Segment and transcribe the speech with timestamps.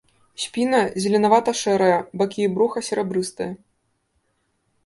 [0.43, 3.55] Спіна зеленавата-шэрая, бакі і бруха серабрыстыя.